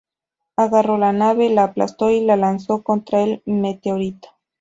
[0.55, 4.29] Agarró la nave, la aplastó y la lanzó contra el meteorito.